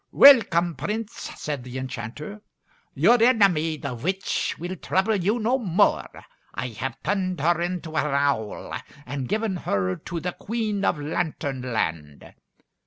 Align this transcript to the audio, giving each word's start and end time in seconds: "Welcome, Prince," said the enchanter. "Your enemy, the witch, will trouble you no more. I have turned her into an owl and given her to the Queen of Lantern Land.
"Welcome, 0.11 0.73
Prince," 0.73 1.13
said 1.35 1.63
the 1.63 1.77
enchanter. 1.77 2.41
"Your 2.95 3.21
enemy, 3.21 3.77
the 3.77 3.93
witch, 3.93 4.55
will 4.57 4.75
trouble 4.75 5.15
you 5.15 5.37
no 5.37 5.59
more. 5.59 6.09
I 6.55 6.69
have 6.69 6.97
turned 7.03 7.39
her 7.39 7.61
into 7.61 7.95
an 7.95 8.07
owl 8.07 8.73
and 9.05 9.29
given 9.29 9.57
her 9.57 9.97
to 9.97 10.19
the 10.19 10.31
Queen 10.31 10.83
of 10.85 10.99
Lantern 10.99 11.61
Land. 11.71 12.33